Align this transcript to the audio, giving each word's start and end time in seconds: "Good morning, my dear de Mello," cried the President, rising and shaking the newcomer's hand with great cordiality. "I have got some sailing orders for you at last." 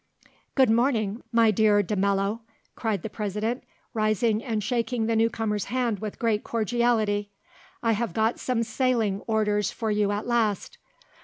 "Good 0.55 0.71
morning, 0.71 1.21
my 1.31 1.51
dear 1.51 1.83
de 1.83 1.95
Mello," 1.95 2.41
cried 2.75 3.03
the 3.03 3.07
President, 3.11 3.63
rising 3.93 4.43
and 4.43 4.63
shaking 4.63 5.05
the 5.05 5.15
newcomer's 5.15 5.65
hand 5.65 5.99
with 5.99 6.17
great 6.17 6.43
cordiality. 6.43 7.29
"I 7.83 7.91
have 7.91 8.11
got 8.15 8.39
some 8.39 8.63
sailing 8.63 9.21
orders 9.27 9.69
for 9.69 9.91
you 9.91 10.11
at 10.11 10.25
last." 10.25 10.79